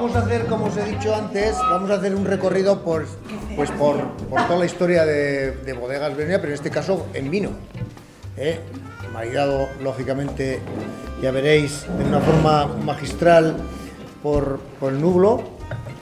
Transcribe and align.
vamos 0.00 0.16
a 0.16 0.20
hacer, 0.20 0.46
como 0.46 0.64
os 0.64 0.76
he 0.78 0.84
dicho 0.84 1.14
antes, 1.14 1.54
vamos 1.58 1.90
a 1.90 1.94
hacer 1.96 2.14
un 2.14 2.24
recorrido 2.24 2.82
por, 2.82 3.06
pues 3.54 3.70
por, 3.72 4.00
por 4.30 4.46
toda 4.46 4.58
la 4.58 4.64
historia 4.64 5.04
de, 5.04 5.52
de 5.52 5.72
Bodegas 5.74 6.16
Beronia, 6.16 6.40
pero 6.40 6.52
en 6.52 6.54
este 6.54 6.70
caso 6.70 7.06
en 7.12 7.30
vino. 7.30 7.50
¿eh? 8.38 8.60
Maridado, 9.12 9.68
lógicamente, 9.82 10.60
ya 11.20 11.30
veréis, 11.32 11.84
de 11.98 12.04
una 12.04 12.20
forma 12.20 12.64
magistral 12.82 13.58
por, 14.22 14.60
por 14.80 14.94
el 14.94 15.02
nublo, 15.02 15.42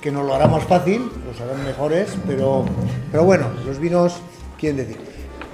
que 0.00 0.12
nos 0.12 0.24
lo 0.24 0.32
hará 0.32 0.46
más 0.46 0.62
fácil, 0.62 1.10
los 1.26 1.40
harán 1.40 1.64
mejores, 1.64 2.16
pero, 2.24 2.66
pero 3.10 3.24
bueno, 3.24 3.48
los 3.66 3.80
vinos 3.80 4.20
quieren 4.60 4.76
decir. 4.76 4.96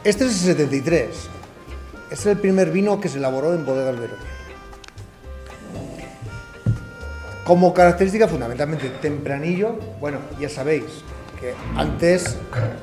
Este 0.04 0.26
es 0.26 0.46
el 0.46 0.54
73. 0.56 1.08
Este 1.08 2.14
es 2.14 2.26
el 2.26 2.36
primer 2.36 2.70
vino 2.70 3.00
que 3.00 3.08
se 3.08 3.16
elaboró 3.16 3.54
en 3.54 3.64
Bodegas 3.64 3.98
Veronia. 3.98 4.34
Como 7.44 7.74
característica 7.74 8.26
fundamentalmente 8.26 8.88
tempranillo, 9.02 9.78
bueno, 10.00 10.18
ya 10.40 10.48
sabéis 10.48 10.84
que 11.38 11.52
antes 11.76 12.38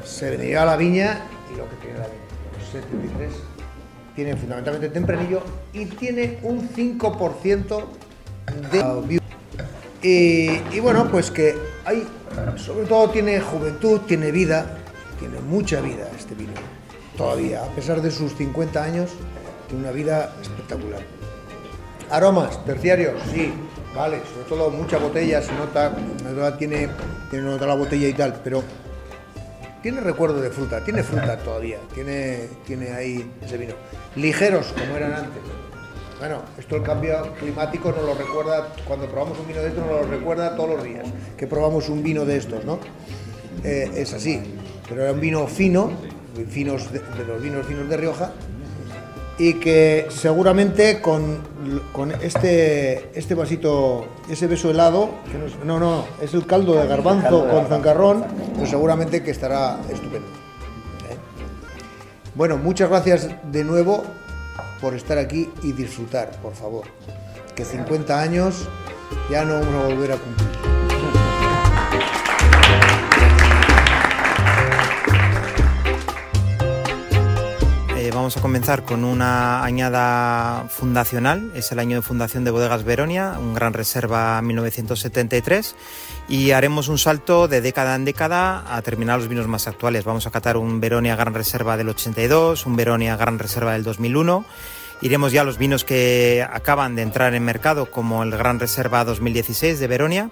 se 0.06 0.30
venía 0.38 0.62
a 0.62 0.66
la 0.66 0.78
viña 0.78 1.22
y 1.52 1.58
lo 1.58 1.68
que 1.68 1.76
tiene 1.78 1.98
la 1.98 2.06
viña, 2.06 2.22
los 2.60 2.70
73, 2.70 3.34
tiene 4.16 4.36
fundamentalmente 4.36 4.90
tempranillo 4.90 5.42
y 5.74 5.86
tiene 5.86 6.38
un 6.44 6.70
5% 6.70 7.84
de... 8.72 9.22
Y, 10.04 10.76
y 10.76 10.80
bueno, 10.80 11.10
pues 11.10 11.32
que 11.32 11.55
hay, 11.86 12.08
sobre 12.58 12.86
todo 12.86 13.10
tiene 13.10 13.40
juventud, 13.40 14.02
tiene 14.02 14.32
vida, 14.32 14.78
tiene 15.20 15.40
mucha 15.40 15.82
vida 15.82 16.08
este 16.18 16.36
vino, 16.36 16.54
todavía, 17.18 17.64
a 17.64 17.68
pesar 17.68 18.02
de 18.02 18.12
sus 18.12 18.36
50 18.36 18.84
años, 18.84 19.12
tiene 19.68 19.84
una 19.84 19.91
vida 19.91 20.36
espectacular. 20.41 21.02
Aromas, 22.10 22.64
terciarios, 22.66 23.14
sí, 23.32 23.54
vale, 23.95 24.22
sobre 24.34 24.48
todo 24.48 24.70
mucha 24.70 24.98
botella, 24.98 25.41
se 25.41 25.54
nota, 25.54 25.95
tiene, 26.57 26.90
tiene 27.29 27.46
nota 27.46 27.66
la 27.66 27.76
botella 27.76 28.07
y 28.07 28.13
tal, 28.13 28.40
pero 28.43 28.63
tiene 29.82 30.02
recuerdo 30.02 30.41
de 30.41 30.49
fruta, 30.49 30.84
tiene 30.84 31.04
fruta 31.04 31.38
todavía, 31.38 31.79
tiene, 31.93 32.48
tiene 32.66 32.91
ahí 32.91 33.32
ese 33.43 33.57
vino. 33.57 33.74
Ligeros, 34.16 34.68
como 34.74 34.96
eran 34.96 35.13
antes. 35.13 35.41
Bueno, 36.20 36.43
esto 36.57 36.76
el 36.76 36.84
cambio 36.84 37.34
climático 37.40 37.91
nos 37.91 38.04
lo 38.04 38.13
recuerda, 38.13 38.68
cuando 38.85 39.07
probamos 39.07 39.40
un 39.40 39.48
vino 39.48 39.60
de 39.60 39.70
estos 39.70 39.84
nos 39.84 40.01
lo 40.01 40.07
recuerda 40.07 40.55
todos 40.55 40.70
los 40.70 40.84
días, 40.84 41.07
que 41.35 41.48
probamos 41.48 41.90
un 41.90 42.04
vino 42.04 42.26
de 42.26 42.38
estos, 42.38 42.63
¿no? 42.63 42.79
Eh, 43.63 43.91
es 43.96 44.13
así, 44.13 44.40
pero 44.88 45.01
era 45.01 45.13
un 45.13 45.20
vino 45.20 45.48
fino, 45.48 45.91
finos 46.48 46.91
de 46.94 47.01
los 47.26 47.41
vinos 47.41 47.66
finos 47.66 47.90
de 47.90 47.98
Rioja, 47.98 48.32
y 49.37 49.55
que 49.55 50.07
seguramente 50.10 51.01
con, 51.01 51.40
con 51.91 52.12
este, 52.12 53.10
este 53.18 53.34
vasito, 53.34 54.05
ese 54.29 54.48
beso 54.48 54.70
helado, 54.70 55.10
que 55.32 55.38
no, 55.38 55.46
es, 55.46 55.54
no, 55.65 55.79
no, 55.79 56.05
es 56.21 56.34
el 56.34 56.46
caldo 56.46 56.73
de 56.73 56.88
garbanzo 56.88 57.48
con 57.49 57.68
zancarrón, 57.68 58.26
pues 58.57 58.70
seguramente 58.70 59.23
que 59.23 59.32
estará 59.32 59.79
estupendo. 59.90 60.27
¿eh? 61.10 61.18
Bueno, 62.35 62.57
muchas 62.57 62.90
gracias 62.90 63.29
de 63.51 63.63
nuevo 63.63 64.03
por 64.79 64.96
estar 64.96 65.18
aquí 65.18 65.50
y 65.63 65.72
disfrutar, 65.72 66.31
por 66.41 66.53
favor. 66.53 66.85
Que 67.56 67.66
50 67.66 68.19
años 68.19 68.68
ya 69.29 69.45
no 69.45 69.53
vamos 69.53 69.73
a 69.73 69.88
volver 69.88 70.12
a 70.12 70.18
cumplir. 70.18 70.60
Vamos 78.13 78.35
a 78.35 78.41
comenzar 78.41 78.84
con 78.84 79.03
una 79.03 79.63
añada 79.63 80.66
fundacional, 80.69 81.51
es 81.56 81.72
el 81.72 81.79
año 81.79 81.97
de 81.97 82.01
fundación 82.01 82.44
de 82.44 82.51
Bodegas 82.51 82.84
Veronia, 82.84 83.38
un 83.40 83.53
gran 83.53 83.73
reserva 83.73 84.41
1973, 84.41 85.75
y 86.28 86.51
haremos 86.51 86.88
un 86.88 86.97
salto 86.97 87.47
de 87.47 87.62
década 87.62 87.95
en 87.95 88.06
década 88.06 88.75
a 88.75 88.81
terminar 88.81 89.19
los 89.19 89.28
vinos 89.28 89.47
más 89.47 89.67
actuales. 89.67 90.03
Vamos 90.03 90.28
a 90.28 90.31
catar 90.31 90.57
un 90.57 90.79
Veronia 90.81 91.16
Gran 91.16 91.33
Reserva 91.33 91.77
del 91.77 91.89
82, 91.89 92.66
un 92.66 92.75
Veronia 92.75 93.16
Gran 93.16 93.39
Reserva 93.39 93.73
del 93.73 93.83
2001. 93.83 94.45
Iremos 95.01 95.31
ya 95.31 95.41
a 95.41 95.44
los 95.44 95.57
vinos 95.57 95.83
que 95.83 96.45
acaban 96.47 96.95
de 96.95 97.01
entrar 97.01 97.33
en 97.33 97.44
mercado, 97.44 97.89
como 97.89 98.23
el 98.23 98.31
Gran 98.31 98.59
Reserva 98.59 99.03
2016 99.03 99.79
de 99.79 99.88
Veronia 99.88 100.29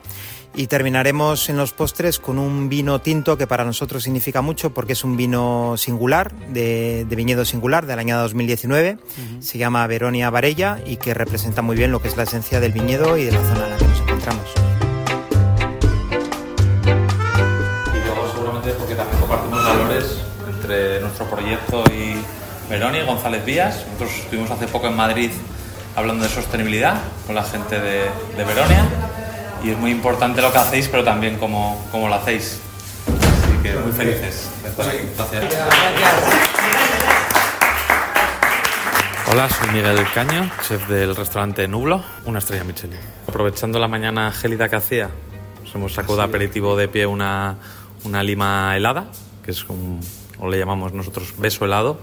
y 0.55 0.67
terminaremos 0.67 1.49
en 1.49 1.57
los 1.57 1.73
postres 1.73 2.19
con 2.19 2.39
un 2.39 2.69
vino 2.69 2.99
tinto 2.99 3.37
que 3.37 3.47
para 3.47 3.63
nosotros 3.63 4.03
significa 4.03 4.41
mucho 4.41 4.71
porque 4.73 4.93
es 4.93 5.03
un 5.03 5.15
vino 5.15 5.75
singular, 5.77 6.33
de, 6.49 7.05
de 7.07 7.15
viñedo 7.15 7.45
singular 7.45 7.85
del 7.85 7.99
año 7.99 8.17
2019. 8.19 8.97
Uh 8.99 9.21
-huh. 9.37 9.41
Se 9.41 9.57
llama 9.57 9.85
Veronia 9.87 10.29
Varella 10.29 10.79
y 10.85 10.97
que 10.97 11.13
representa 11.13 11.61
muy 11.61 11.75
bien 11.75 11.91
lo 11.91 12.01
que 12.01 12.07
es 12.07 12.17
la 12.17 12.23
esencia 12.23 12.59
del 12.59 12.71
viñedo 12.71 13.17
y 13.17 13.25
de 13.25 13.31
la 13.31 13.39
zona 13.39 13.65
en 13.65 13.71
la 13.71 13.77
que 13.77 13.85
nos 13.85 13.99
encontramos. 14.01 14.45
Y 17.93 18.05
luego 18.05 18.31
seguramente 18.33 18.71
porque 18.73 18.95
también 18.95 19.19
compartimos 19.19 19.63
valores 19.63 20.17
entre 20.47 20.99
nuestro 21.01 21.25
proyecto 21.29 21.83
y 21.91 22.15
Veronia 22.69 23.03
y 23.03 23.05
González 23.05 23.45
Vías. 23.45 23.85
Nosotros 23.85 24.11
estuvimos 24.23 24.51
hace 24.51 24.67
poco 24.67 24.87
en 24.87 24.95
Madrid 24.95 25.31
hablando 25.95 26.23
de 26.23 26.29
sostenibilidad 26.29 27.01
con 27.25 27.35
la 27.35 27.43
gente 27.43 27.79
de, 27.79 28.09
de 28.37 28.43
Veronia 28.45 28.87
y 29.63 29.71
es 29.71 29.77
muy 29.77 29.91
importante 29.91 30.41
lo 30.41 30.51
que 30.51 30.57
hacéis, 30.57 30.87
pero 30.87 31.03
también 31.03 31.37
cómo, 31.37 31.85
cómo 31.91 32.07
lo 32.07 32.15
hacéis. 32.15 32.59
Así 33.07 33.57
que 33.63 33.73
muy 33.75 33.91
felices. 33.91 34.49
Gracias. 34.63 35.39
Hola, 39.31 39.47
soy 39.49 39.69
Miguel 39.69 40.07
Caño, 40.13 40.49
chef 40.67 40.87
del 40.87 41.15
restaurante 41.15 41.67
Nublo, 41.67 42.03
una 42.25 42.39
estrella 42.39 42.63
Michelin. 42.63 42.99
Aprovechando 43.27 43.77
la 43.77 43.87
mañana 43.87 44.31
gélida 44.31 44.69
que 44.69 44.75
hacía, 44.75 45.09
nos 45.63 45.75
hemos 45.75 45.93
sacado 45.93 46.17
de 46.17 46.23
aperitivo 46.23 46.75
de 46.75 46.87
pie 46.87 47.05
una, 47.05 47.57
una 48.05 48.23
lima 48.23 48.75
helada, 48.75 49.05
que 49.45 49.51
es 49.51 49.69
un, 49.69 49.99
o 50.39 50.49
le 50.49 50.57
llamamos 50.57 50.93
nosotros 50.93 51.35
beso 51.37 51.65
helado. 51.65 51.99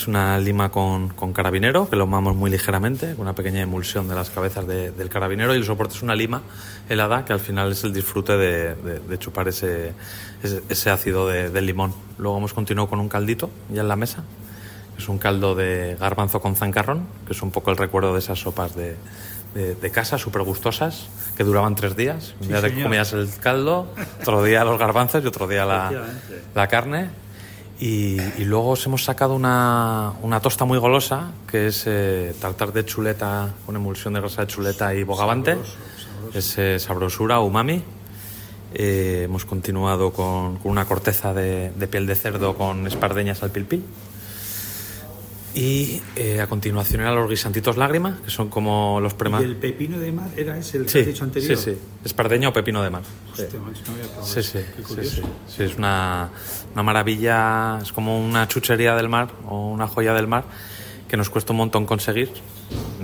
Es 0.00 0.08
una 0.08 0.38
lima 0.38 0.70
con, 0.70 1.10
con, 1.10 1.34
carabinero 1.34 1.90
que 1.90 1.94
lo 1.94 2.06
mamos 2.06 2.34
muy 2.34 2.50
ligeramente, 2.50 3.12
con 3.12 3.20
una 3.20 3.34
pequeña 3.34 3.60
emulsión 3.60 4.08
de 4.08 4.14
las 4.14 4.30
cabezas 4.30 4.66
de, 4.66 4.92
del 4.92 5.10
carabinero 5.10 5.54
y 5.54 5.58
el 5.58 5.64
soporte 5.66 5.94
es 5.94 6.00
una 6.00 6.14
lima 6.14 6.40
helada 6.88 7.26
que 7.26 7.34
al 7.34 7.38
final 7.38 7.72
es 7.72 7.84
el 7.84 7.92
disfrute 7.92 8.38
de, 8.38 8.76
de, 8.76 8.98
de 8.98 9.18
chupar 9.18 9.48
ese, 9.48 9.92
ese, 10.42 10.62
ese 10.70 10.88
ácido 10.88 11.28
del 11.28 11.66
limón. 11.66 11.92
Luego 12.16 12.38
hemos 12.38 12.54
continuado 12.54 12.88
con 12.88 12.98
un 12.98 13.10
caldito 13.10 13.50
ya 13.68 13.82
en 13.82 13.88
la 13.88 13.96
mesa, 13.96 14.24
es 14.96 15.06
un 15.06 15.18
caldo 15.18 15.54
de 15.54 15.98
garbanzo 16.00 16.40
con 16.40 16.56
zancarrón, 16.56 17.06
que 17.26 17.34
es 17.34 17.42
un 17.42 17.50
poco 17.50 17.70
el 17.70 17.76
recuerdo 17.76 18.14
de 18.14 18.20
esas 18.20 18.38
sopas 18.38 18.74
de, 18.74 18.96
de, 19.54 19.90
casa, 19.90 20.16
súper 20.16 20.44
gustosas, 20.44 21.08
que 21.36 21.44
duraban 21.44 21.74
tres 21.74 21.94
días. 21.94 22.34
Un 22.40 22.48
día 22.48 22.62
sí, 22.62 22.70
te 22.70 22.82
comías 22.82 23.12
el 23.12 23.28
caldo, 23.38 23.92
otro 24.22 24.42
día 24.44 24.64
los 24.64 24.78
garbanzos 24.78 25.22
y 25.22 25.26
otro 25.26 25.46
día 25.46 25.66
la, 25.66 25.92
la 26.54 26.68
carne 26.68 27.10
y, 27.80 28.20
y, 28.36 28.44
luego 28.44 28.70
os 28.70 28.84
hemos 28.84 29.04
sacado 29.04 29.34
una, 29.34 30.12
una 30.20 30.40
tosta 30.40 30.66
muy 30.66 30.78
golosa, 30.78 31.32
que 31.50 31.68
es 31.68 31.84
eh, 31.86 32.34
tartar 32.38 32.74
de 32.74 32.84
chuleta 32.84 33.54
con 33.64 33.74
emulsión 33.74 34.12
de 34.12 34.20
grasa 34.20 34.42
de 34.42 34.48
chuleta 34.48 34.94
y 34.94 35.02
bogavante. 35.02 35.52
Sabroso, 35.52 35.72
sabroso. 35.72 36.38
Es 36.38 36.58
eh, 36.58 36.78
sabrosura, 36.78 37.40
umami. 37.40 37.82
Eh, 38.74 39.22
hemos 39.24 39.46
continuado 39.46 40.12
con, 40.12 40.58
con 40.58 40.70
una 40.70 40.84
corteza 40.84 41.32
de, 41.32 41.70
de, 41.70 41.88
piel 41.88 42.06
de 42.06 42.16
cerdo 42.16 42.54
con 42.54 42.86
espardeñas 42.86 43.42
al 43.42 43.50
pilpil. 43.50 43.82
Y 45.52 46.00
eh, 46.14 46.40
a 46.40 46.46
continuación 46.46 47.00
eran 47.00 47.16
los 47.16 47.28
guisantitos 47.28 47.76
lágrima, 47.76 48.20
que 48.24 48.30
son 48.30 48.48
como 48.48 49.00
los 49.00 49.14
prema... 49.14 49.40
¿Y 49.40 49.44
el 49.44 49.56
pepino 49.56 49.98
de 49.98 50.12
mar 50.12 50.28
era 50.36 50.56
ese 50.56 50.78
el 50.78 50.84
que 50.84 50.90
sí, 50.90 50.98
has 51.00 51.06
dicho 51.06 51.24
anterior? 51.24 51.56
Sí, 51.56 51.72
sí. 51.72 51.78
Espardeña 52.04 52.48
o 52.48 52.52
pepino 52.52 52.82
de 52.82 52.90
mar. 52.90 53.02
Hostia, 53.32 53.50
sí. 53.50 53.56
no 53.56 53.92
había 53.92 54.22
Sí, 54.22 54.42
sí, 54.42 54.58
Qué 54.58 54.64
sí, 54.76 54.82
curioso. 54.82 55.16
sí. 55.16 55.22
Sí, 55.56 55.62
es 55.64 55.76
una, 55.76 56.30
una 56.72 56.82
maravilla, 56.84 57.78
es 57.82 57.92
como 57.92 58.24
una 58.24 58.46
chuchería 58.46 58.94
del 58.94 59.08
mar 59.08 59.32
o 59.48 59.70
una 59.70 59.88
joya 59.88 60.14
del 60.14 60.28
mar 60.28 60.44
que 61.08 61.16
nos 61.16 61.28
cuesta 61.28 61.52
un 61.52 61.56
montón 61.56 61.86
conseguir, 61.86 62.30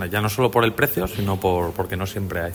ya 0.09 0.21
no 0.21 0.29
solo 0.29 0.49
por 0.53 0.63
el 0.63 0.73
precio, 0.73 1.09
sino 1.09 1.41
por, 1.41 1.73
porque 1.73 1.97
no 1.97 2.07
siempre 2.07 2.41
hay. 2.41 2.53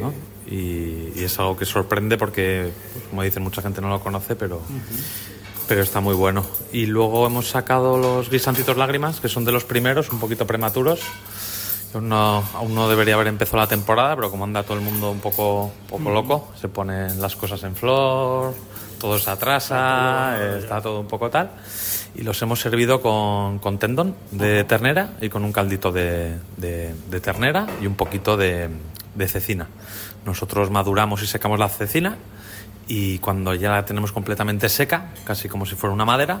¿no? 0.00 0.14
Y, 0.46 1.12
y, 1.16 1.24
es 1.24 1.36
algo 1.40 1.56
que 1.56 1.64
sorprende 1.64 2.16
porque, 2.16 2.70
pues, 2.92 3.04
como 3.06 3.24
dicen, 3.24 3.42
mucha 3.42 3.60
gente 3.60 3.80
no 3.80 3.88
lo 3.88 3.98
conoce, 4.00 4.36
pero, 4.36 4.58
uh 4.58 4.60
-huh. 4.60 5.37
Pero 5.68 5.82
está 5.82 6.00
muy 6.00 6.14
bueno. 6.14 6.44
Y 6.72 6.86
luego 6.86 7.26
hemos 7.26 7.50
sacado 7.50 7.98
los 7.98 8.30
guisantitos 8.30 8.76
lágrimas, 8.76 9.20
que 9.20 9.28
son 9.28 9.44
de 9.44 9.52
los 9.52 9.64
primeros, 9.64 10.10
un 10.10 10.18
poquito 10.18 10.46
prematuros. 10.46 11.00
Aún 11.94 12.08
no, 12.08 12.42
aún 12.54 12.74
no 12.74 12.88
debería 12.88 13.14
haber 13.14 13.28
empezado 13.28 13.58
la 13.58 13.66
temporada, 13.66 14.16
pero 14.16 14.30
como 14.30 14.44
anda 14.44 14.62
todo 14.62 14.76
el 14.76 14.82
mundo 14.82 15.10
un 15.10 15.20
poco, 15.20 15.70
poco 15.88 16.02
-huh. 16.02 16.12
loco, 16.12 16.52
se 16.60 16.68
ponen 16.68 17.20
las 17.20 17.36
cosas 17.36 17.62
en 17.64 17.76
flor, 17.76 18.54
todo 18.98 19.18
se 19.18 19.30
atrasa, 19.30 20.36
eh, 20.38 20.58
está 20.58 20.80
todo 20.80 21.00
un 21.00 21.06
poco 21.06 21.30
tal. 21.30 21.50
Y 22.14 22.22
los 22.22 22.40
hemos 22.42 22.60
servido 22.60 23.00
con, 23.00 23.58
con 23.58 23.78
tendón 23.78 24.16
de 24.32 24.64
ternera 24.64 25.10
y 25.20 25.28
con 25.28 25.44
un 25.44 25.52
caldito 25.52 25.92
de, 25.92 26.36
de, 26.56 26.94
de 27.10 27.20
ternera 27.20 27.66
y 27.80 27.86
un 27.86 27.94
poquito 27.94 28.36
de, 28.36 28.68
de 29.14 29.28
cecina. 29.28 29.68
Nosotros 30.26 30.70
maduramos 30.70 31.22
y 31.22 31.26
secamos 31.26 31.58
la 31.58 31.68
cecina 31.68 32.16
y 32.88 33.18
cuando 33.18 33.54
ya 33.54 33.70
la 33.70 33.84
tenemos 33.84 34.12
completamente 34.12 34.68
seca, 34.68 35.12
casi 35.24 35.48
como 35.48 35.66
si 35.66 35.76
fuera 35.76 35.94
una 35.94 36.06
madera, 36.06 36.40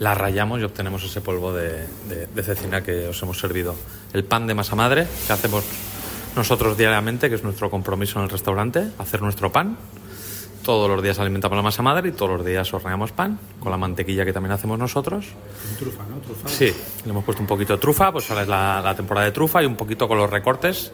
la 0.00 0.14
rayamos 0.14 0.60
y 0.60 0.64
obtenemos 0.64 1.04
ese 1.04 1.20
polvo 1.20 1.54
de, 1.54 1.86
de, 2.08 2.26
de, 2.26 2.42
cecina 2.42 2.82
que 2.82 3.08
os 3.08 3.22
hemos 3.22 3.38
servido. 3.38 3.76
El 4.12 4.24
pan 4.24 4.46
de 4.48 4.54
masa 4.54 4.74
madre 4.74 5.06
que 5.26 5.32
hacemos 5.32 5.64
nosotros 6.34 6.76
diariamente, 6.76 7.28
que 7.28 7.36
es 7.36 7.44
nuestro 7.44 7.70
compromiso 7.70 8.18
en 8.18 8.24
el 8.24 8.30
restaurante, 8.30 8.88
hacer 8.98 9.22
nuestro 9.22 9.52
pan. 9.52 9.76
Todos 10.64 10.88
los 10.88 11.02
días 11.02 11.18
alimentamos 11.18 11.56
la 11.56 11.62
masa 11.62 11.82
madre 11.82 12.08
y 12.08 12.12
todos 12.12 12.38
los 12.38 12.44
días 12.44 12.72
horneamos 12.72 13.12
pan 13.12 13.38
con 13.60 13.70
la 13.70 13.76
mantequilla 13.76 14.24
que 14.24 14.32
también 14.32 14.52
hacemos 14.52 14.78
nosotros. 14.78 15.26
Trufa, 15.78 16.02
¿no? 16.08 16.16
Trufa. 16.16 16.48
Sí, 16.48 16.72
le 17.04 17.10
hemos 17.10 17.22
puesto 17.22 17.42
un 17.42 17.46
poquito 17.46 17.74
de 17.74 17.78
trufa, 17.78 18.10
pues 18.10 18.28
ahora 18.30 18.42
es 18.42 18.48
la, 18.48 18.80
la 18.82 18.96
temporada 18.96 19.26
de 19.26 19.32
trufa 19.32 19.62
y 19.62 19.66
un 19.66 19.76
poquito 19.76 20.08
con 20.08 20.16
los 20.16 20.28
recortes, 20.28 20.90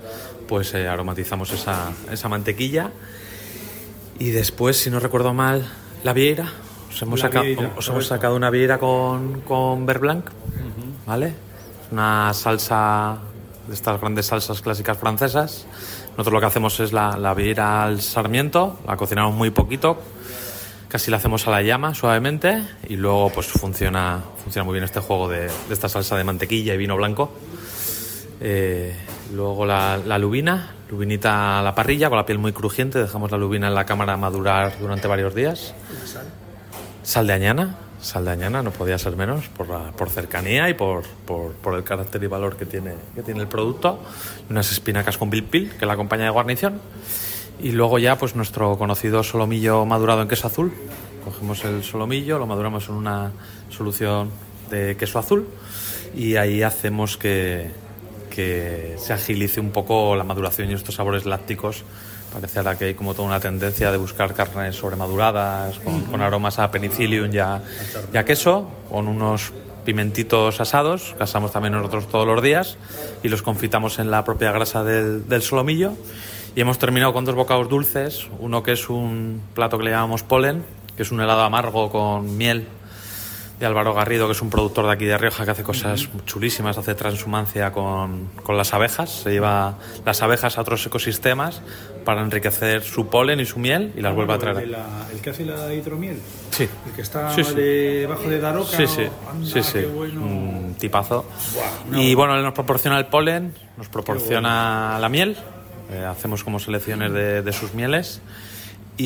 pues 0.48 0.74
eh, 0.74 0.88
aromatizamos 0.88 1.52
esa, 1.52 1.92
esa 2.10 2.28
mantequilla. 2.28 2.90
Y 4.20 4.30
después, 4.30 4.76
si 4.76 4.90
no 4.90 5.00
recuerdo 5.00 5.34
mal, 5.34 5.66
la 6.04 6.12
vieira. 6.12 6.52
Os 6.90 7.02
hemos, 7.02 7.20
saca- 7.20 7.40
vieira, 7.42 7.72
os 7.76 7.88
hemos 7.88 8.06
sacado 8.06 8.36
una 8.36 8.50
vieira 8.50 8.78
con, 8.78 9.40
con 9.40 9.86
beurre 9.86 10.00
blanc, 10.00 10.26
¿vale? 11.06 11.34
Una 11.90 12.32
salsa 12.34 13.18
de 13.66 13.74
estas 13.74 14.00
grandes 14.00 14.26
salsas 14.26 14.60
clásicas 14.60 14.98
francesas. 14.98 15.66
Nosotros 16.10 16.32
lo 16.34 16.40
que 16.40 16.46
hacemos 16.46 16.78
es 16.80 16.92
la, 16.92 17.16
la 17.16 17.34
vieira 17.34 17.82
al 17.82 18.00
sarmiento, 18.02 18.78
la 18.86 18.96
cocinamos 18.96 19.34
muy 19.34 19.50
poquito, 19.50 19.98
casi 20.88 21.10
la 21.10 21.16
hacemos 21.16 21.46
a 21.48 21.50
la 21.52 21.62
llama 21.62 21.94
suavemente 21.94 22.62
y 22.88 22.96
luego 22.96 23.30
pues 23.30 23.46
funciona, 23.46 24.20
funciona 24.42 24.64
muy 24.64 24.74
bien 24.74 24.84
este 24.84 25.00
juego 25.00 25.28
de, 25.28 25.42
de 25.46 25.72
esta 25.74 25.88
salsa 25.88 26.16
de 26.16 26.24
mantequilla 26.24 26.74
y 26.74 26.76
vino 26.76 26.96
blanco. 26.96 27.32
Eh, 28.40 28.94
luego 29.32 29.64
la, 29.66 29.96
lubina, 30.18 30.74
lubinita 30.90 31.58
a 31.58 31.62
la 31.62 31.74
parrilla 31.74 32.08
con 32.08 32.18
la 32.18 32.26
piel 32.26 32.38
muy 32.38 32.52
crujiente, 32.52 32.98
dejamos 32.98 33.30
la 33.30 33.38
lubina 33.38 33.68
en 33.68 33.74
la 33.74 33.84
cámara 33.84 34.16
madurar 34.16 34.78
durante 34.80 35.06
varios 35.08 35.34
días. 35.34 35.74
Sal 37.02 37.26
de 37.26 37.32
añana, 37.32 37.76
sal 38.00 38.24
de 38.24 38.30
añana, 38.32 38.62
no 38.62 38.70
podía 38.70 38.98
ser 38.98 39.16
menos 39.16 39.46
por, 39.48 39.68
la- 39.68 39.92
por 39.92 40.10
cercanía 40.10 40.68
y 40.68 40.74
por, 40.74 41.04
por, 41.26 41.52
por 41.52 41.74
el 41.74 41.84
carácter 41.84 42.22
y 42.22 42.26
valor 42.26 42.56
que 42.56 42.66
tiene, 42.66 42.94
que 43.14 43.22
tiene 43.22 43.40
el 43.40 43.48
producto. 43.48 44.00
Unas 44.50 44.70
espinacas 44.72 45.16
con 45.18 45.30
pilpil, 45.30 45.72
que 45.78 45.86
la 45.86 45.94
acompaña 45.94 46.24
de 46.24 46.30
guarnición. 46.30 46.80
Y 47.62 47.72
luego 47.72 47.98
ya 47.98 48.16
pues 48.16 48.34
nuestro 48.36 48.76
conocido 48.78 49.22
solomillo 49.22 49.84
madurado 49.86 50.22
en 50.22 50.28
queso 50.28 50.46
azul. 50.46 50.72
Cogemos 51.24 51.62
el 51.64 51.84
solomillo, 51.84 52.38
lo 52.38 52.46
maduramos 52.46 52.88
en 52.88 52.94
una 52.94 53.32
solución 53.68 54.30
de 54.70 54.96
queso 54.96 55.18
azul 55.18 55.46
y 56.14 56.36
ahí 56.36 56.62
hacemos 56.62 57.16
que, 57.18 57.70
que 58.40 58.94
se 58.96 59.12
agilice 59.12 59.60
un 59.60 59.70
poco 59.70 60.16
la 60.16 60.24
maduración 60.24 60.70
y 60.70 60.74
estos 60.74 60.94
sabores 60.94 61.26
lácticos. 61.26 61.84
Parece 62.32 62.58
ahora 62.58 62.78
que 62.78 62.86
hay 62.86 62.94
como 62.94 63.12
toda 63.12 63.28
una 63.28 63.38
tendencia 63.40 63.90
de 63.92 63.98
buscar 63.98 64.32
carnes 64.32 64.76
sobremaduradas 64.76 65.78
con, 65.80 66.02
con 66.06 66.22
aromas 66.22 66.58
a 66.58 66.70
penicillium 66.70 67.30
y 67.32 67.38
a, 67.38 67.60
y 68.12 68.16
a 68.16 68.24
queso, 68.24 68.70
con 68.88 69.08
unos 69.08 69.52
pimentitos 69.84 70.58
asados, 70.58 71.14
que 71.18 71.22
asamos 71.22 71.52
también 71.52 71.74
nosotros 71.74 72.08
todos 72.08 72.26
los 72.26 72.42
días 72.42 72.78
y 73.22 73.28
los 73.28 73.42
confitamos 73.42 73.98
en 73.98 74.10
la 74.10 74.24
propia 74.24 74.52
grasa 74.52 74.84
del, 74.84 75.28
del 75.28 75.42
solomillo. 75.42 75.92
Y 76.56 76.62
hemos 76.62 76.78
terminado 76.78 77.12
con 77.12 77.26
dos 77.26 77.34
bocados 77.34 77.68
dulces, 77.68 78.26
uno 78.38 78.62
que 78.62 78.72
es 78.72 78.88
un 78.88 79.42
plato 79.54 79.76
que 79.76 79.84
le 79.84 79.90
llamamos 79.90 80.22
polen, 80.22 80.64
que 80.96 81.02
es 81.02 81.12
un 81.12 81.20
helado 81.20 81.42
amargo 81.42 81.90
con 81.90 82.38
miel 82.38 82.66
de 83.60 83.66
Álvaro 83.66 83.92
Garrido, 83.92 84.26
que 84.26 84.32
es 84.32 84.40
un 84.40 84.48
productor 84.48 84.86
de 84.86 84.92
aquí 84.92 85.04
de 85.04 85.18
Rioja 85.18 85.44
que 85.44 85.50
hace 85.50 85.62
cosas 85.62 86.08
chulísimas, 86.24 86.78
hace 86.78 86.94
transhumancia 86.94 87.70
con, 87.72 88.28
con 88.42 88.56
las 88.56 88.72
abejas, 88.72 89.10
se 89.10 89.30
lleva 89.32 89.76
las 90.06 90.22
abejas 90.22 90.56
a 90.56 90.62
otros 90.62 90.84
ecosistemas 90.86 91.60
para 92.06 92.22
enriquecer 92.22 92.82
su 92.82 93.08
polen 93.08 93.38
y 93.38 93.44
su 93.44 93.58
miel 93.58 93.92
y 93.94 94.00
las 94.00 94.14
vuelve 94.14 94.32
a 94.32 94.36
El, 94.36 94.40
traer. 94.40 94.68
la- 94.68 95.06
el 95.12 95.20
que 95.20 95.28
hace 95.30 95.44
la 95.44 95.72
hidromiel. 95.74 96.18
Sí. 96.50 96.66
El 96.86 96.92
que 96.92 97.02
está 97.02 97.34
Sí, 97.34 97.44
sí. 97.44 97.54
debajo 97.54 98.22
de 98.30 98.40
Daroca. 98.40 98.74
Sí, 98.76 98.86
sí, 98.86 99.02
Anda, 99.30 99.46
sí, 99.46 99.62
sí. 99.62 99.72
qué 99.80 99.86
bueno. 99.86 100.22
Un 100.22 100.74
tipazo. 100.78 101.26
Buah, 101.54 101.90
no. 101.90 102.02
Y 102.02 102.14
bueno, 102.14 102.36
él 102.36 102.42
nos 102.42 102.54
proporciona 102.54 102.98
el 102.98 103.06
polen, 103.06 103.52
nos 103.76 103.88
proporciona 103.90 104.98
la 104.98 105.08
miel, 105.10 105.36
eh, 105.92 106.04
hacemos 106.04 106.42
como 106.44 106.58
selecciones 106.58 107.12
de, 107.12 107.42
de 107.42 107.52
sus 107.52 107.74
mieles 107.74 108.22
y, 108.96 109.04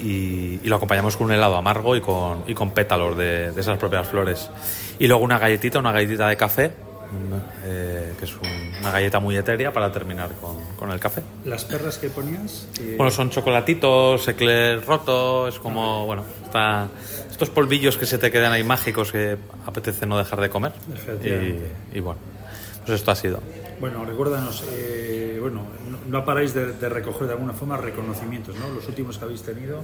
y- 0.00 0.60
y 0.62 0.68
lo 0.68 0.76
acompañamos 0.76 1.16
con 1.16 1.26
un 1.26 1.32
helado 1.32 1.56
amargo 1.56 1.96
y 1.96 2.00
con, 2.00 2.44
y 2.46 2.54
con 2.54 2.70
pétalos 2.72 3.16
de, 3.16 3.52
de 3.52 3.60
esas 3.60 3.78
propias 3.78 4.06
flores. 4.08 4.50
Y 4.98 5.06
luego 5.06 5.22
una 5.24 5.38
galletita, 5.38 5.78
una 5.78 5.92
galletita 5.92 6.28
de 6.28 6.36
café, 6.36 6.68
mm, 6.68 7.34
eh, 7.64 8.12
que 8.18 8.24
es 8.24 8.32
un- 8.34 8.74
una 8.80 8.90
galleta 8.90 9.20
muy 9.20 9.36
etérea 9.36 9.72
para 9.72 9.90
terminar 9.90 10.30
con, 10.40 10.56
con 10.76 10.90
el 10.90 11.00
café. 11.00 11.22
Las 11.44 11.64
perras 11.64 11.96
que 11.98 12.10
ponías. 12.10 12.68
eh, 12.80 12.94
Bueno, 12.98 13.10
son 13.10 13.30
chocolatitos, 13.30 14.28
eclair 14.28 14.84
roto, 14.84 15.48
es 15.48 15.58
como, 15.58 16.04
bueno, 16.06 16.24
está, 16.44 16.88
estos 17.30 17.48
polvillos 17.50 17.96
que 17.96 18.04
se 18.06 18.18
te 18.18 18.30
quedan 18.30 18.52
ahí 18.52 18.62
mágicos 18.64 19.10
que 19.10 19.36
apetece 19.66 20.04
no 20.06 20.18
dejar 20.18 20.40
de 20.40 20.50
comer. 20.50 20.72
Y, 21.24 21.96
y 21.96 22.00
bueno, 22.00 22.20
pues 22.84 22.98
esto 23.00 23.10
ha 23.10 23.16
sido. 23.16 23.40
Bueno, 23.80 24.04
recuérdanos, 24.04 24.64
eh, 24.70 25.38
bueno, 25.40 25.62
no, 25.90 25.98
no 26.08 26.24
paráis 26.24 26.54
de, 26.54 26.72
recoger 26.88 27.26
de 27.26 27.32
alguna 27.34 27.52
forma 27.52 27.76
reconocimientos, 27.76 28.56
¿no? 28.56 28.68
Los 28.68 28.86
últimos 28.88 29.18
que 29.18 29.24
habéis 29.24 29.42
tenido. 29.42 29.80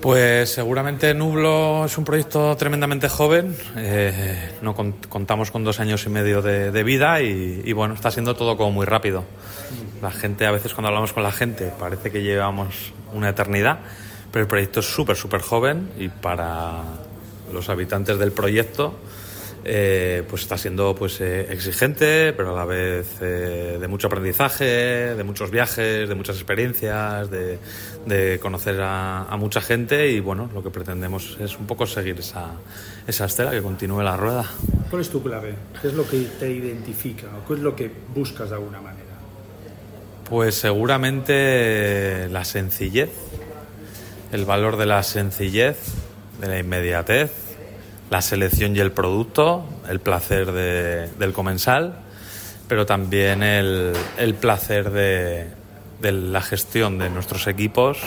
Pues 0.00 0.50
seguramente 0.50 1.14
Nublo 1.14 1.84
es 1.86 1.96
un 1.96 2.04
proyecto 2.04 2.56
tremendamente 2.56 3.08
joven. 3.08 3.56
eh, 3.76 4.50
no 4.60 4.74
con- 4.74 4.92
contamos 5.08 5.50
con 5.50 5.64
dos 5.64 5.80
años 5.80 6.04
y 6.06 6.10
medio 6.10 6.42
de, 6.42 6.70
de 6.72 6.82
vida 6.82 7.22
y, 7.22 7.62
y 7.64 7.72
bueno, 7.72 7.94
está 7.94 8.10
siendo 8.10 8.34
todo 8.34 8.56
como 8.56 8.72
muy 8.72 8.86
rápido. 8.86 9.24
La 10.02 10.10
gente, 10.10 10.44
a 10.46 10.50
veces 10.50 10.74
cuando 10.74 10.88
hablamos 10.88 11.12
con 11.12 11.22
la 11.22 11.32
gente, 11.32 11.72
parece 11.78 12.10
que 12.10 12.22
llevamos 12.22 12.92
una 13.14 13.30
eternidad, 13.30 13.78
pero 14.32 14.42
el 14.42 14.48
proyecto 14.48 14.80
es 14.80 14.86
súper, 14.86 15.16
súper 15.16 15.40
joven 15.40 15.90
y 15.98 16.08
para 16.08 16.82
los 17.52 17.68
habitantes 17.70 18.18
del 18.18 18.32
proyecto 18.32 18.94
eh, 19.64 20.22
pues 20.28 20.42
está 20.42 20.58
siendo 20.58 20.94
pues 20.94 21.20
eh, 21.20 21.46
exigente, 21.50 22.32
pero 22.34 22.54
a 22.54 22.58
la 22.58 22.64
vez 22.66 23.06
eh, 23.22 23.78
de 23.80 23.88
mucho 23.88 24.08
aprendizaje, 24.08 25.14
de 25.14 25.24
muchos 25.24 25.50
viajes, 25.50 26.08
de 26.08 26.14
muchas 26.14 26.36
experiencias, 26.36 27.30
de, 27.30 27.58
de 28.04 28.38
conocer 28.40 28.80
a, 28.80 29.24
a 29.24 29.36
mucha 29.36 29.60
gente 29.60 30.10
y 30.10 30.20
bueno, 30.20 30.50
lo 30.52 30.62
que 30.62 30.70
pretendemos 30.70 31.38
es 31.40 31.58
un 31.58 31.66
poco 31.66 31.86
seguir 31.86 32.18
esa, 32.18 32.52
esa 33.06 33.24
estela, 33.24 33.52
que 33.52 33.62
continúe 33.62 34.02
la 34.02 34.16
rueda. 34.16 34.44
¿Cuál 34.90 35.02
es 35.02 35.08
tu 35.08 35.22
clave? 35.22 35.54
¿Qué 35.80 35.88
es 35.88 35.94
lo 35.94 36.06
que 36.06 36.20
te 36.38 36.50
identifica? 36.50 37.28
¿O 37.42 37.48
qué 37.48 37.54
es 37.54 37.60
lo 37.60 37.74
que 37.74 37.90
buscas 38.14 38.50
de 38.50 38.56
alguna 38.56 38.80
manera? 38.80 39.04
Pues 40.28 40.54
seguramente 40.54 42.28
la 42.30 42.44
sencillez, 42.44 43.10
el 44.32 44.44
valor 44.44 44.76
de 44.76 44.86
la 44.86 45.02
sencillez, 45.02 45.78
de 46.40 46.48
la 46.48 46.58
inmediatez, 46.58 47.30
la 48.10 48.20
selección 48.22 48.76
y 48.76 48.80
el 48.80 48.92
producto, 48.92 49.64
el 49.88 50.00
placer 50.00 50.52
de- 50.52 51.08
del 51.18 51.32
comensal, 51.32 51.94
pero 52.68 52.86
también 52.86 53.42
el, 53.42 53.92
el 54.18 54.34
placer 54.34 54.90
de, 54.90 55.48
de 56.00 56.12
la 56.12 56.40
gestión 56.42 56.98
de 56.98 57.10
nuestros 57.10 57.46
equipos, 57.46 57.98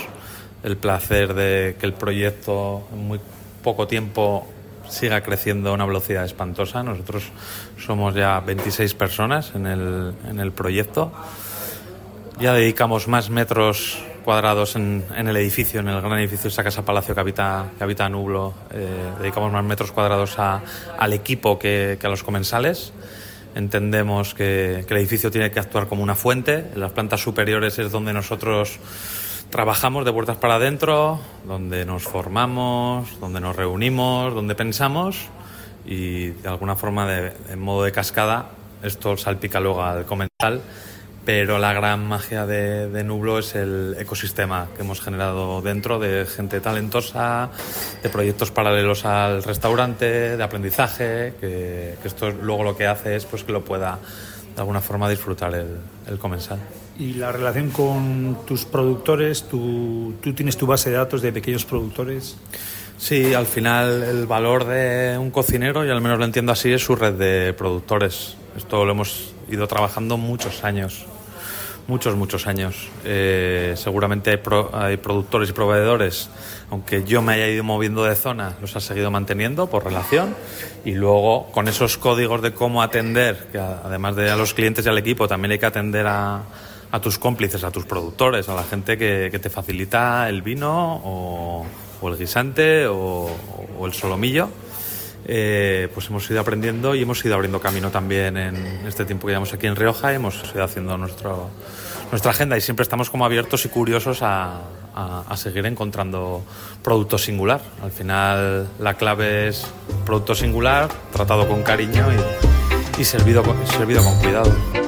el 0.64 0.78
placer 0.78 1.34
de 1.34 1.76
que 1.80 1.86
el 1.86 1.94
proyecto 1.94 2.88
en 2.92 3.08
muy 3.08 3.20
poco 3.64 3.88
tiempo 3.88 4.48
siga 4.90 5.22
creciendo 5.22 5.70
a 5.70 5.74
una 5.74 5.86
velocidad 5.86 6.24
espantosa. 6.26 6.82
Nosotros 6.84 7.24
somos 7.86 8.16
ya 8.16 8.40
26 8.40 8.94
personas 8.94 9.52
en 9.54 9.68
el, 9.68 10.14
en 10.30 10.40
el 10.40 10.52
proyecto. 10.52 11.12
Ya 12.40 12.54
dedicamos 12.54 13.08
más 13.08 13.30
metros 13.30 14.00
cuadrados 14.32 14.76
en, 14.76 15.06
en 15.16 15.30
el 15.30 15.38
edificio, 15.38 15.80
en 15.80 15.88
el 15.88 16.02
gran 16.02 16.20
edificio, 16.20 16.50
esa 16.50 16.62
casa 16.62 16.84
palacio 16.84 17.16
que 17.16 17.22
habita, 17.22 17.68
que 17.78 17.82
habita 17.86 18.10
Nublo. 18.10 18.54
eh, 18.72 19.14
dedicamos 19.22 19.54
más 19.54 19.64
metros 19.64 19.94
cuadrados 19.94 20.38
a- 20.38 20.62
al 21.00 21.14
equipo 21.14 21.58
que, 21.58 21.98
que 21.98 22.08
a 22.08 22.10
los 22.10 22.24
comensales. 22.24 22.92
Entendemos 23.56 24.34
que, 24.34 24.84
que 24.86 24.94
el 24.94 25.00
edificio 25.00 25.32
tiene 25.32 25.50
que 25.50 25.62
actuar 25.62 25.88
como 25.88 26.04
una 26.04 26.14
fuente. 26.14 26.66
En 26.74 26.82
las 26.82 26.92
plantas 26.92 27.22
superiores 27.22 27.80
es 27.80 27.90
donde 27.90 28.12
nosotros 28.12 28.80
trabajamos 29.50 30.04
de 30.04 30.12
puertas 30.12 30.36
para 30.36 30.56
adentro, 30.56 31.22
donde 31.46 31.86
nos 31.86 32.04
formamos, 32.04 33.18
donde 33.22 33.40
nos 33.40 33.56
reunimos, 33.56 34.34
donde 34.34 34.56
pensamos 34.56 35.30
y 35.86 36.32
de 36.32 36.50
alguna 36.50 36.76
forma, 36.76 37.08
de, 37.08 37.32
en 37.50 37.60
modo 37.62 37.86
de 37.86 37.94
cascada, 37.94 38.50
esto 38.84 39.16
salpica 39.16 39.62
luego 39.62 39.82
al 39.84 40.04
comensal 40.06 40.60
pero 41.28 41.60
la 41.60 41.74
gran 41.74 42.08
magia 42.08 42.46
de, 42.46 42.88
de 42.88 43.04
Nublo 43.04 43.40
es 43.40 43.54
el 43.54 43.98
ecosistema 44.00 44.70
que 44.74 44.84
hemos 44.84 45.02
generado 45.02 45.62
dentro 45.62 46.00
de 46.00 46.26
gente 46.26 46.62
talentosa, 46.62 47.50
de 48.02 48.08
proyectos 48.08 48.50
paralelos 48.52 49.04
al 49.04 49.44
restaurante, 49.44 50.38
de 50.38 50.42
aprendizaje, 50.42 51.34
que, 51.38 51.98
que 52.02 52.08
esto 52.08 52.32
luego 52.32 52.64
lo 52.64 52.78
que 52.78 52.88
hace 52.88 53.18
es 53.18 53.26
pues 53.26 53.44
que 53.44 53.52
lo 53.52 53.62
pueda 53.66 54.00
de 54.56 54.62
alguna 54.62 54.80
forma 54.80 55.10
disfrutar 55.10 55.54
el, 55.54 55.68
el 56.08 56.18
comensal. 56.18 56.60
Y 56.98 57.16
la 57.16 57.34
relación 57.34 57.72
con 57.72 58.46
tus 58.48 58.64
productores, 58.64 59.50
tú, 59.50 60.14
tú 60.22 60.32
tienes 60.32 60.56
tu 60.56 60.66
base 60.66 60.92
de 60.92 60.96
datos 60.96 61.22
de 61.22 61.34
pequeños 61.34 61.66
productores. 61.66 62.38
Sí, 62.98 63.34
al 63.34 63.48
final 63.48 64.02
el 64.02 64.28
valor 64.28 64.64
de 64.64 65.18
un 65.18 65.32
cocinero, 65.32 65.86
y 65.86 65.90
al 65.90 66.00
menos 66.00 66.20
lo 66.20 66.24
entiendo 66.24 66.54
así, 66.54 66.72
es 66.72 66.86
su 66.86 66.96
red 66.96 67.16
de 67.16 67.52
productores. 67.52 68.38
Esto 68.56 68.86
lo 68.86 68.94
hemos 68.94 69.34
ido 69.50 69.68
trabajando 69.68 70.16
muchos 70.16 70.64
años. 70.64 71.06
Muchos, 71.88 72.16
muchos 72.16 72.48
años. 72.48 72.90
Eh, 73.04 73.74
seguramente 73.78 74.40
hay, 74.74 74.98
productores 74.98 75.50
y 75.50 75.54
proveedores, 75.54 76.30
aunque 76.70 77.04
yo 77.04 77.22
me 77.22 77.34
haya 77.34 77.48
ido 77.48 77.64
moviendo 77.64 78.04
de 78.04 78.16
zona, 78.16 78.56
los 78.62 78.76
ha 78.76 78.80
seguido 78.80 79.10
manteniendo 79.10 79.68
por 79.68 79.86
relación. 79.86 80.36
Y 80.86 80.92
luego, 80.92 81.50
con 81.52 81.68
esos 81.68 81.98
códigos 81.98 82.42
de 82.42 82.54
cómo 82.54 82.82
atender, 82.82 83.48
que 83.52 83.60
además 83.60 84.16
de 84.16 84.30
a 84.30 84.36
los 84.36 84.54
clientes 84.54 84.86
y 84.86 84.90
al 84.90 84.98
equipo, 84.98 85.28
también 85.28 85.54
hay 85.54 85.60
que 85.60 85.66
atender 85.66 86.06
a, 86.08 86.44
tus 87.02 87.20
cómplices, 87.20 87.64
a 87.64 87.72
tus 87.72 87.86
productores, 87.86 88.50
a 88.50 88.56
la 88.56 88.64
gente 88.64 88.98
que, 88.98 89.30
te 89.30 89.50
facilita 89.50 90.28
el 90.30 90.42
vino 90.42 91.02
o, 91.04 91.66
o 92.02 92.10
el 92.10 92.18
guisante 92.18 92.88
o, 92.88 93.30
o 93.80 93.86
el 93.86 93.94
solomillo 93.94 94.50
eh, 95.30 95.90
pues 95.94 96.08
hemos 96.08 96.30
ido 96.32 96.40
aprendiendo 96.40 96.96
y 96.96 97.02
hemos 97.02 97.24
ido 97.26 97.36
abriendo 97.36 97.60
camino 97.60 97.92
también 97.92 98.38
en 98.38 98.56
este 98.88 99.04
tiempo 99.04 99.28
que 99.28 99.32
llevamos 99.32 99.54
aquí 99.54 99.68
en 99.68 99.76
Rioja. 99.76 100.14
Hemos 100.14 100.42
ido 100.56 100.64
haciendo 100.64 100.98
nuestra 100.98 102.32
agenda 102.32 102.58
y 102.58 102.62
siempre 102.62 102.84
estamos 102.84 103.10
como 103.10 103.26
abiertos 103.26 103.66
y 103.66 103.70
curiosos 103.70 104.20
a, 104.22 104.62
seguir 105.36 105.66
encontrando 105.66 106.44
producto 106.82 107.18
singular. 107.18 107.62
Al 107.84 107.92
final 107.92 108.68
la 108.80 108.96
clave 108.96 109.50
es 109.50 109.68
producto 110.06 110.34
singular, 110.34 110.90
tratado 111.12 111.48
con 111.48 111.62
cariño 111.62 112.08
y, 112.98 113.04
servido 113.04 113.44
con 113.44 114.20
cuidado. 114.20 114.87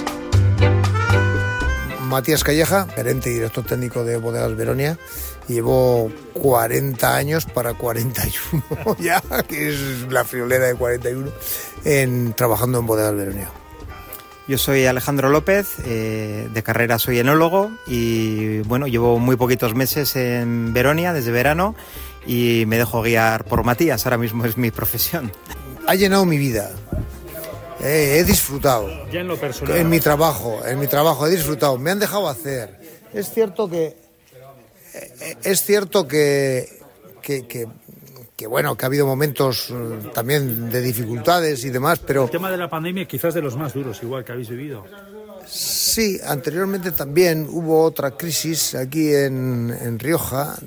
Matías 2.09 2.43
Calleja, 2.43 2.87
gerente 2.95 3.29
y 3.29 3.33
director 3.33 3.63
técnico 3.63 4.03
de 4.03 4.17
Bodegas 4.17 4.55
Veronia. 4.55 4.97
Llevo 5.47 6.11
40 6.33 7.15
años 7.15 7.45
para 7.45 7.73
41 7.75 8.97
ya, 8.99 9.21
que 9.47 9.69
es 9.69 10.11
la 10.11 10.25
friolera 10.25 10.65
de 10.65 10.75
41, 10.75 11.31
en, 11.85 12.33
trabajando 12.33 12.79
en 12.79 12.87
Bodegas 12.87 13.15
Veronia. 13.15 13.49
Yo 14.47 14.57
soy 14.57 14.87
Alejandro 14.87 15.29
López, 15.29 15.75
eh, 15.85 16.49
de 16.51 16.63
carrera 16.63 16.97
soy 16.97 17.19
enólogo 17.19 17.69
y 17.85 18.59
bueno, 18.61 18.87
llevo 18.87 19.19
muy 19.19 19.35
poquitos 19.35 19.75
meses 19.75 20.15
en 20.15 20.73
Veronia 20.73 21.13
desde 21.13 21.31
verano 21.31 21.75
y 22.25 22.63
me 22.65 22.79
dejo 22.79 23.03
guiar 23.03 23.45
por 23.45 23.63
Matías, 23.63 24.07
ahora 24.07 24.17
mismo 24.17 24.45
es 24.45 24.57
mi 24.57 24.71
profesión. 24.71 25.31
Ha 25.85 25.93
llenado 25.93 26.25
mi 26.25 26.39
vida, 26.39 26.71
he 27.81 28.23
disfrutado. 28.23 28.89
Ya 29.11 29.21
en 29.21 29.27
lo 29.27 29.37
personal. 29.37 29.77
En 29.77 29.89
mi 29.89 29.99
trabajo, 29.99 30.61
en 30.65 30.79
mi 30.79 30.87
trabajo 30.87 31.27
he 31.27 31.29
disfrutado. 31.29 31.77
Me 31.77 31.91
han 31.91 31.99
dejado 31.99 32.27
hacer. 32.27 32.79
Es 33.13 33.31
cierto 33.31 33.69
que. 33.69 33.95
eh, 34.93 35.35
Es 35.43 35.63
cierto 35.63 36.07
que. 36.07 36.67
que, 37.21 37.47
que 37.47 37.67
que 38.35 38.47
bueno, 38.47 38.77
que 38.77 38.85
ha 38.85 38.87
habido 38.87 39.05
momentos 39.05 39.69
eh, 39.69 39.73
también 40.13 40.69
de 40.69 40.79
dificultades 40.81 41.65
y 41.65 41.71
demás, 41.71 41.99
pero 41.99 42.23
El 42.23 42.29
tema 42.29 42.49
de 42.49 42.55
la 42.55 42.69
pandemia 42.69 43.05
quizás 43.05 43.33
de 43.33 43.41
los 43.41 43.57
más 43.57 43.73
duros, 43.73 44.01
igual 44.01 44.23
que 44.23 44.31
habéis 44.31 44.47
vivido. 44.47 44.85
Sí, 45.89 46.19
anteriormente 46.25 46.91
también 46.91 47.47
hubo 47.49 47.83
otra 47.83 48.11
crisis 48.11 48.75
aquí 48.75 49.13
en, 49.13 49.97
Rioja, 49.99 50.57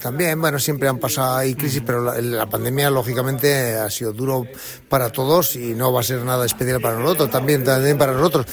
también, 0.00 0.40
bueno, 0.40 0.58
siempre 0.58 0.88
han 0.88 0.98
pasado 0.98 1.36
ahí 1.36 1.54
crisis, 1.54 1.82
pero 1.84 2.02
la, 2.02 2.20
la 2.20 2.46
pandemia 2.46 2.90
lógicamente 2.90 3.74
ha 3.74 3.90
sido 3.90 4.12
duro 4.12 4.46
para 4.88 5.10
todos 5.10 5.56
y 5.56 5.74
no 5.74 5.92
va 5.92 6.00
a 6.00 6.04
ser 6.04 6.22
nada 6.22 6.46
especial 6.46 6.80
para 6.80 6.98
nosotros, 6.98 7.30
también, 7.30 7.64
también 7.64 7.98
para 7.98 8.12
nosotros. 8.12 8.46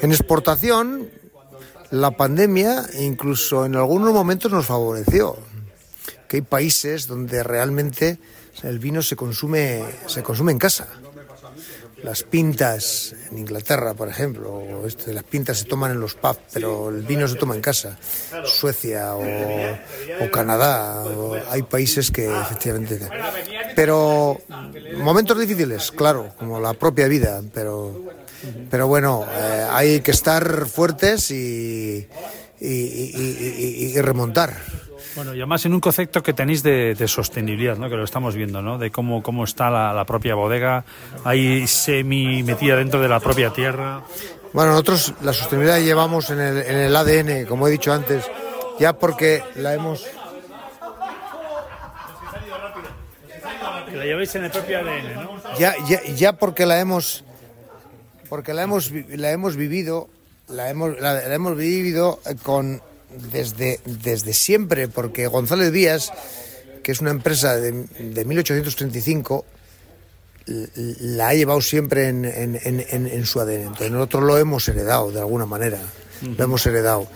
En 0.00 0.10
exportación, 0.12 1.08
la 1.90 2.10
pandemia 2.10 2.84
incluso 2.98 3.64
en 3.64 3.76
algunos 3.76 4.12
momentos 4.12 4.50
nos 4.50 4.66
favoreció. 4.66 5.36
Que 6.28 6.38
hay 6.38 6.42
países 6.42 7.06
donde 7.06 7.42
realmente 7.42 8.18
el 8.62 8.78
vino 8.78 9.02
se 9.02 9.14
consume, 9.14 9.84
se 10.06 10.22
consume 10.22 10.52
en 10.52 10.58
casa. 10.58 10.88
Las 12.02 12.22
pintas 12.22 13.14
en 13.30 13.38
Inglaterra, 13.38 13.94
por 13.94 14.08
ejemplo, 14.08 14.52
o 14.54 14.86
este, 14.86 15.12
las 15.14 15.24
pintas 15.24 15.58
se 15.58 15.64
toman 15.64 15.92
en 15.92 16.00
los 16.00 16.14
pubs, 16.14 16.38
pero 16.52 16.90
el 16.90 17.02
vino 17.02 17.26
se 17.26 17.36
toma 17.36 17.54
en 17.54 17.60
casa. 17.62 17.98
Suecia 18.44 19.14
o, 19.16 19.24
o 20.20 20.30
Canadá, 20.30 21.04
o- 21.06 21.40
hay 21.50 21.62
países 21.62 22.10
que 22.10 22.26
efectivamente. 22.26 23.00
Pero 23.74 24.40
momentos 24.98 25.38
difíciles, 25.38 25.90
claro, 25.90 26.32
como 26.38 26.60
la 26.60 26.74
propia 26.74 27.08
vida, 27.08 27.42
pero, 27.52 28.00
pero 28.70 28.86
bueno, 28.86 29.26
eh, 29.32 29.66
hay 29.70 30.00
que 30.00 30.10
estar 30.10 30.66
fuertes 30.66 31.30
y, 31.30 32.06
y- 32.60 32.66
y- 32.68 33.12
y- 33.16 33.86
y- 33.92 33.98
y 33.98 34.00
remontar. 34.00 34.56
Bueno, 35.16 35.34
y 35.34 35.38
además 35.38 35.64
en 35.64 35.72
un 35.72 35.80
concepto 35.80 36.22
que 36.22 36.34
tenéis 36.34 36.62
de, 36.62 36.94
de 36.94 37.08
sostenibilidad, 37.08 37.78
¿no? 37.78 37.88
que 37.88 37.96
lo 37.96 38.04
estamos 38.04 38.34
viendo, 38.34 38.60
¿no? 38.60 38.76
de 38.76 38.90
cómo, 38.90 39.22
cómo 39.22 39.44
está 39.44 39.70
la, 39.70 39.94
la 39.94 40.04
propia 40.04 40.34
bodega, 40.34 40.84
ahí 41.24 41.66
semi 41.66 42.42
metida 42.42 42.76
dentro 42.76 43.00
de 43.00 43.08
la 43.08 43.18
propia 43.18 43.50
tierra. 43.50 44.02
Bueno, 44.52 44.72
nosotros 44.72 45.14
la 45.22 45.32
sostenibilidad 45.32 45.80
llevamos 45.80 46.28
en 46.28 46.40
el, 46.40 46.58
en 46.58 46.76
el 46.76 46.94
ADN, 46.94 47.46
como 47.46 47.66
he 47.66 47.70
dicho 47.70 47.94
antes, 47.94 48.30
ya 48.78 48.92
porque 48.98 49.42
la 49.54 49.72
hemos... 49.72 50.06
La 53.94 54.04
lleváis 54.04 54.34
en 54.34 54.44
el 54.44 54.50
propio 54.50 54.78
ADN, 54.80 55.14
¿no? 55.14 55.58
Ya, 55.58 55.74
ya, 55.88 56.02
ya 56.02 56.34
porque 56.34 56.66
la 56.66 56.78
hemos... 56.78 57.24
Porque 58.28 58.52
la 58.52 58.64
hemos, 58.64 58.90
la 58.90 59.30
hemos 59.30 59.56
vivido, 59.56 60.10
la 60.48 60.68
hemos, 60.68 61.00
la, 61.00 61.14
la 61.14 61.34
hemos 61.34 61.56
vivido 61.56 62.20
con 62.42 62.82
desde, 63.32 63.80
desde 63.84 64.32
siempre, 64.32 64.88
porque 64.88 65.26
González 65.26 65.72
Díaz, 65.72 66.10
que 66.82 66.92
es 66.92 67.00
una 67.00 67.10
empresa 67.10 67.56
de, 67.56 67.72
de 67.98 68.24
1835, 68.24 69.44
l- 70.46 70.68
la 71.00 71.28
ha 71.28 71.34
llevado 71.34 71.60
siempre 71.60 72.08
en, 72.08 72.24
en- 72.24 72.58
en- 72.62 73.26
su 73.26 73.40
ADN. 73.40 73.62
Entonces 73.62 73.90
nosotros 73.90 74.24
lo 74.24 74.38
hemos 74.38 74.68
heredado 74.68 75.10
de 75.10 75.18
alguna 75.20 75.46
manera, 75.46 75.78
lo 76.36 76.44
hemos 76.44 76.64
heredado. 76.66 77.06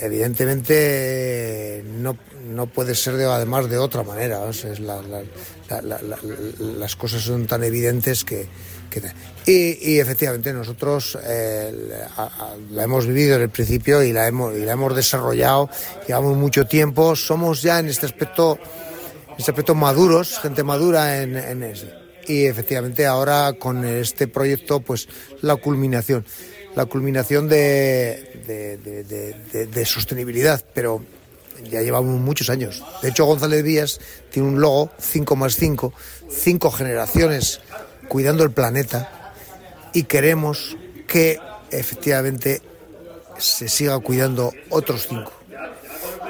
Evidentemente 0.00 1.82
no, 1.98 2.16
no 2.50 2.66
puede 2.66 2.94
ser 2.94 3.16
de, 3.16 3.24
además 3.24 3.68
de 3.68 3.78
otra 3.78 4.02
manera. 4.04 4.40
las 6.60 6.96
cosas 6.96 7.22
son 7.22 7.46
tan 7.46 7.64
evidentes 7.64 8.24
que... 8.24 8.46
y, 9.46 9.98
efectivamente 9.98 10.52
nosotros 10.52 11.18
eh, 11.24 11.72
la, 12.70 12.82
hemos 12.82 13.06
vivido 13.06 13.36
en 13.36 13.42
el 13.42 13.50
principio 13.50 14.02
y 14.02 14.12
la 14.12 14.26
hemos, 14.26 14.54
y 14.56 14.64
la 14.64 14.72
hemos 14.72 14.94
desarrollado, 14.94 15.70
llevamos 16.06 16.36
mucho 16.36 16.66
tiempo, 16.66 17.16
somos 17.16 17.62
ya 17.62 17.78
en 17.78 17.86
este 17.86 18.06
aspecto 18.06 18.58
este 19.38 19.52
aspecto 19.52 19.74
maduros, 19.76 20.40
gente 20.40 20.64
madura 20.64 21.22
en, 21.22 21.36
en. 21.36 21.74
Y 22.26 22.44
efectivamente 22.44 23.06
ahora 23.06 23.54
con 23.54 23.84
este 23.84 24.26
proyecto, 24.26 24.80
pues 24.80 25.08
la 25.40 25.56
culminación, 25.56 26.26
la 26.74 26.86
culminación 26.86 27.48
de, 27.48 28.42
de, 29.70 29.86
sostenibilidad, 29.86 30.62
pero 30.74 31.02
ya 31.70 31.80
llevamos 31.80 32.20
muchos 32.20 32.50
años. 32.50 32.84
De 33.00 33.10
hecho, 33.10 33.24
González 33.24 33.64
Díaz 33.64 34.00
tiene 34.30 34.48
un 34.48 34.60
logo, 34.60 34.90
5 34.98 35.36
más 35.36 35.54
5, 35.56 35.94
cinco 36.30 36.70
generaciones 36.70 37.60
cuidando 38.08 38.44
el 38.44 38.50
planeta 38.50 39.32
y 39.92 40.04
queremos 40.04 40.76
que 41.06 41.38
efectivamente 41.70 42.60
se 43.38 43.68
siga 43.68 43.98
cuidando 44.00 44.52
otros 44.70 45.06
cinco. 45.08 45.32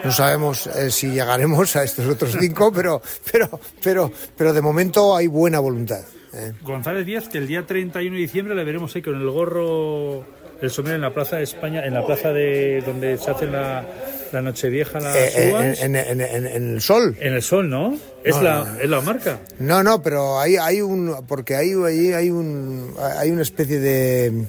No 0.04 0.12
sabemos 0.12 0.66
eh, 0.68 0.90
si 0.90 1.10
llegaremos 1.10 1.74
a 1.76 1.82
estos 1.82 2.06
otros 2.06 2.36
cinco, 2.40 2.72
pero, 2.72 3.02
pero, 3.30 3.60
pero, 3.82 4.12
pero 4.36 4.52
de 4.52 4.62
momento 4.62 5.16
hay 5.16 5.26
buena 5.26 5.58
voluntad. 5.58 6.02
¿eh? 6.34 6.52
González 6.62 7.04
Díaz, 7.04 7.28
que 7.28 7.38
el 7.38 7.46
día 7.46 7.66
31 7.66 8.14
de 8.14 8.20
diciembre 8.20 8.54
le 8.54 8.64
veremos 8.64 8.94
ahí 8.94 9.02
con 9.02 9.16
el 9.16 9.28
gorro, 9.30 10.24
el 10.60 10.70
sombrero 10.70 10.96
en 10.96 11.02
la 11.02 11.12
Plaza 11.12 11.36
de 11.36 11.44
España, 11.44 11.84
en 11.84 11.94
la 11.94 12.04
plaza 12.06 12.32
de 12.32 12.82
donde 12.86 13.18
se 13.18 13.30
hace 13.30 13.46
la, 13.46 13.84
la 14.32 14.42
Nochevieja, 14.42 15.00
las 15.00 15.16
Eh, 15.16 15.50
uvas. 15.52 15.80
en, 15.80 15.96
en- 15.96 16.20
en- 16.20 16.20
en- 16.20 16.46
en 16.46 16.74
el 16.74 16.80
sol. 16.80 17.16
En 17.20 17.34
el 17.34 17.42
sol, 17.42 17.68
¿no? 17.70 17.98
Es, 18.24 18.36
No, 18.36 18.42
la, 18.42 18.64
no. 18.64 18.80
es 18.80 18.88
la 18.90 19.00
marca. 19.00 19.38
No, 19.58 19.82
no, 19.82 20.02
pero 20.02 20.38
hay, 20.38 20.56
hay 20.56 20.80
un, 20.80 21.24
porque 21.26 21.56
hay, 21.56 21.72
hay, 21.72 22.12
hay 22.12 22.30
un, 22.30 22.94
hay 23.18 23.30
una 23.30 23.42
especie 23.42 23.78
de, 23.80 24.44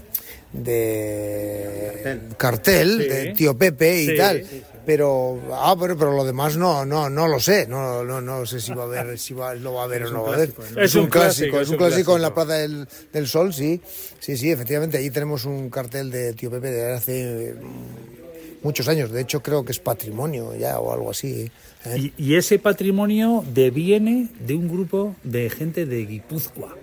de 0.54 2.20
cartel, 2.38 3.02
Sí. 3.02 3.08
de 3.08 3.34
tío 3.34 3.58
Pepe 3.58 4.02
y 4.04 4.08
Sí, 4.08 4.18
tal. 4.18 4.38
sí, 4.44 4.48
sí. 4.52 4.64
Pero, 4.86 5.40
ah, 5.54 5.76
pero, 5.80 5.96
pero 5.98 6.14
lo 6.14 6.26
demás 6.26 6.58
no, 6.58 6.84
no, 6.84 7.12
no 7.12 7.28
lo 7.28 7.40
sé, 7.40 7.68
no, 7.68 8.04
no, 8.04 8.22
no 8.22 8.46
sé 8.48 8.60
si 8.60 8.74
va 8.74 8.84
a 8.84 8.86
haber, 8.88 9.20
si 9.20 9.36
va, 9.36 9.54
lo 9.54 9.74
va 9.74 9.82
a 9.82 9.84
haber 9.86 10.06
o 10.06 10.10
no 10.12 10.24
va 10.24 10.32
a 10.32 10.34
haber. 10.36 10.50
¿no? 10.76 10.82
Es 10.82 10.96
un 10.96 11.06
clásico, 11.08 11.60
es 11.60 11.70
un 11.70 11.78
clásico 11.78 12.16
en 12.16 12.24
la 12.24 12.34
Plaza 12.34 12.54
del, 12.54 12.88
del 13.14 13.28
Sol, 13.28 13.54
sí, 13.54 13.80
sí, 14.20 14.36
sí, 14.36 14.50
efectivamente, 14.50 14.98
ahí 14.98 15.12
tenemos 15.12 15.46
un 15.46 15.70
cartel 15.70 16.10
de 16.10 16.34
tío 16.34 16.50
Pepe 16.50 16.72
de 16.72 16.92
hace 16.94 17.54
muchos 18.64 18.88
años, 18.88 19.12
de 19.12 19.22
hecho 19.22 19.42
creo 19.42 19.64
que 19.66 19.72
es 19.72 19.80
patrimonio 19.80 20.56
ya 20.56 20.80
o 20.80 20.92
algo 20.94 21.12
así. 21.12 21.52
¿eh? 21.86 21.98
Y, 21.98 22.14
y 22.18 22.36
ese 22.36 22.60
patrimonio 22.60 23.44
deviene 23.54 24.28
de 24.40 24.56
un 24.56 24.68
grupo 24.70 25.16
de 25.24 25.50
gente 25.50 25.86
de 25.86 26.06
Guipúzcoa. 26.06 26.76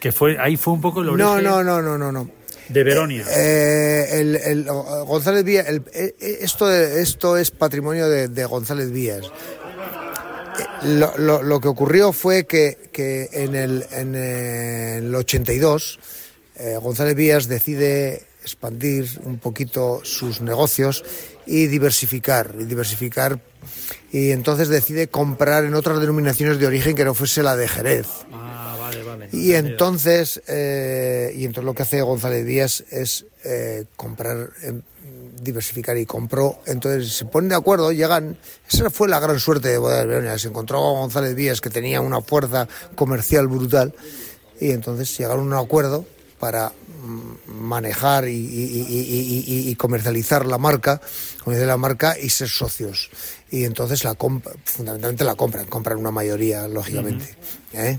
Que 0.00 0.12
fue, 0.12 0.36
ahí 0.38 0.56
fue 0.56 0.74
un 0.74 0.80
poco 0.80 1.00
el 1.02 1.08
origen 1.10 1.26
No, 1.26 1.40
no, 1.40 1.62
no, 1.62 1.80
no, 1.80 1.96
no, 1.98 2.10
no. 2.12 2.30
de 2.68 2.82
Veronia. 2.84 3.24
Eh, 3.34 4.20
el, 4.20 4.36
el- 4.36 4.64
González 4.64 5.44
Vías, 5.44 5.68
el- 5.68 5.82
eh, 5.94 6.14
eh, 6.20 6.38
esto, 6.40 6.70
esto 6.72 7.36
es 7.36 7.50
patrimonio 7.50 8.08
de, 8.08 8.28
de 8.28 8.44
González 8.44 8.90
Vías. 8.90 9.24
Eh, 9.26 10.86
Lo, 10.98 11.16
lo- 11.18 11.42
lo 11.42 11.60
que 11.60 11.68
ocurrió 11.68 12.12
fue 12.12 12.44
que, 12.46 12.76
que 12.92 13.28
en, 13.32 13.54
el, 13.54 13.86
en 13.92 14.14
el 14.14 15.14
82 15.14 15.98
eh, 16.56 16.78
González 16.82 17.14
Vías 17.14 17.46
decide 17.48 18.24
expandir 18.42 19.08
un 19.24 19.38
poquito 19.38 20.00
sus 20.04 20.40
negocios 20.40 21.04
y 21.46 21.66
diversificar, 21.66 22.54
y 22.58 22.64
diversificar. 22.64 23.40
Y 24.12 24.30
entonces 24.30 24.68
decide 24.68 25.08
comprar 25.08 25.64
en 25.64 25.74
otras 25.74 26.00
denominaciones 26.00 26.58
de 26.58 26.66
origen 26.66 26.94
que 26.94 27.04
no 27.04 27.14
fuese 27.14 27.42
la 27.42 27.56
de 27.56 27.68
Jerez. 27.68 28.06
Ah, 28.32 28.76
vale, 28.78 29.02
vale. 29.02 29.28
Y 29.32 29.54
entonces, 29.54 30.42
eh, 30.46 31.32
y 31.34 31.44
entonces 31.44 31.64
lo 31.64 31.74
que 31.74 31.82
hace 31.82 32.02
González 32.02 32.44
Díaz 32.44 32.84
es 32.90 33.24
eh, 33.44 33.84
comprar, 33.96 34.50
em, 34.62 34.82
diversificar 35.40 35.96
y 35.96 36.06
compró. 36.06 36.60
Entonces 36.66 37.12
se 37.12 37.24
ponen 37.24 37.48
de 37.48 37.56
acuerdo, 37.56 37.92
llegan. 37.92 38.36
Esa 38.70 38.90
fue 38.90 39.08
la 39.08 39.20
gran 39.20 39.40
suerte 39.40 39.68
de 39.68 39.78
Bodegas 39.78 40.06
Veronia. 40.06 40.38
Se 40.38 40.48
encontró 40.48 40.78
a 40.78 41.00
González 41.00 41.34
Díaz 41.34 41.60
que 41.60 41.70
tenía 41.70 42.00
una 42.00 42.20
fuerza 42.20 42.68
comercial 42.94 43.48
brutal 43.48 43.94
y 44.60 44.70
entonces 44.70 45.16
llegaron 45.16 45.52
a 45.52 45.60
un 45.60 45.64
acuerdo 45.64 46.04
para 46.42 46.72
manejar 47.46 48.26
y, 48.26 48.32
y- 48.32 48.84
y- 48.88 49.44
y- 49.46 49.70
y 49.70 49.74
comercializar 49.76 50.44
la 50.44 50.58
marca, 50.58 51.00
comercializar 51.44 51.68
la 51.68 51.76
marca 51.76 52.18
y 52.18 52.30
ser 52.30 52.48
socios. 52.48 53.10
Y 53.52 53.62
entonces 53.62 54.02
la 54.02 54.16
fundamentalmente 54.64 55.22
la 55.22 55.36
compran, 55.36 55.66
compran 55.66 55.98
una 55.98 56.10
mayoría, 56.10 56.66
lógicamente. 56.66 57.36
¿eh? 57.74 57.96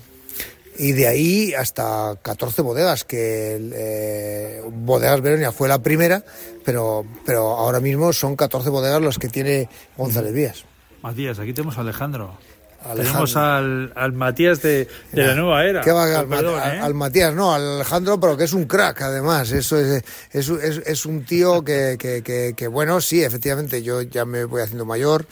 Y 0.77 0.91
de 0.91 1.07
ahí 1.07 1.53
hasta 1.53 2.17
14 2.21 2.61
bodegas, 2.63 3.05
que 3.05 3.57
eh, 3.73 4.61
Bodegas 4.73 5.21
Veronia 5.21 5.53
fue 5.53 5.69
la 5.69 5.79
primera, 5.81 6.25
pero, 6.65 7.05
pero 7.25 7.47
ahora 7.51 7.79
mismo 7.79 8.11
son 8.11 8.35
14 8.35 8.69
bodegas 8.69 9.01
las 9.01 9.19
que 9.19 9.29
tiene 9.29 9.69
González 9.95 10.33
Díaz. 10.33 10.65
Matías, 11.01 11.39
aquí 11.39 11.53
tenemos 11.53 11.77
a 11.77 11.81
Alejandro. 11.81 12.37
Alejandro. 12.83 13.03
Tenemos 13.03 13.35
al, 13.35 13.93
al 13.95 14.13
Matías 14.13 14.61
de, 14.61 14.87
de 15.11 15.25
la 15.27 15.35
nueva 15.35 15.65
era. 15.65 15.81
¿Qué 15.81 15.91
va 15.91 16.19
al, 16.19 16.27
perdón, 16.27 16.59
al- 16.61 16.75
¿eh? 16.75 16.79
al 16.79 16.93
Matías? 16.93 17.33
No, 17.33 17.53
al 17.53 17.75
Alejandro, 17.75 18.19
pero 18.19 18.35
que 18.37 18.43
es 18.43 18.53
un 18.53 18.65
crack, 18.65 19.01
además. 19.01 19.51
Eso 19.51 19.77
es, 19.77 20.03
es, 20.31 20.49
es, 20.49 20.81
es 20.85 21.05
un 21.05 21.25
tío 21.25 21.63
que, 21.63 21.97
que, 21.99 22.21
que, 22.23 22.53
que, 22.55 22.67
bueno, 22.67 23.01
sí, 23.01 23.23
efectivamente, 23.23 23.81
yo 23.83 24.01
ya 24.01 24.25
me 24.25 24.45
voy 24.45 24.61
haciendo 24.61 24.85
mayor 24.85 25.25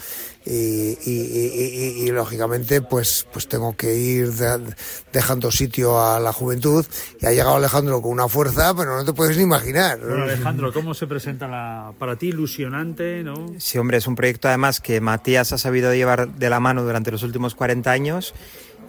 y, 0.45 0.51
y, 0.51 0.98
y- 1.05 1.71
y- 2.01 2.07
y, 2.07 2.12
lógicamente, 2.12 2.81
pues, 2.81 3.27
pues 3.31 3.48
tengo 3.48 3.75
que 3.77 3.95
ir 3.95 4.31
de- 4.33 4.74
dejando 5.13 5.51
sitio 5.51 6.01
a 6.03 6.19
la 6.19 6.33
juventud. 6.33 6.86
Y 7.21 7.25
ha 7.27 7.31
llegado 7.31 7.55
Alejandro 7.57 8.01
con 8.01 8.12
una 8.12 8.27
fuerza, 8.27 8.74
pero 8.75 8.95
no 8.98 9.05
te 9.05 9.13
puedes 9.13 9.38
ni 9.38 9.43
imaginar. 9.43 10.00
Bueno, 10.00 10.24
Alejandro, 10.24 10.74
¿cómo 10.74 10.93
se 10.93 11.05
presenta 11.07 11.48
la, 11.48 11.93
para 12.00 12.15
ti 12.15 12.29
ilusionante, 12.29 13.24
no? 13.24 13.53
Sí, 13.60 13.77
hombre, 13.77 13.98
es 13.98 14.07
un 14.07 14.15
proyecto 14.15 14.48
además 14.48 14.79
que 14.81 15.00
Matías 15.00 15.51
ha 15.53 15.57
sabido 15.60 15.93
llevar 15.93 16.27
de 16.29 16.50
la 16.50 16.60
mano 16.60 16.83
durante 16.83 17.12
los 17.12 17.21
últimos 17.24 17.53
40 17.55 17.91
años 17.91 18.33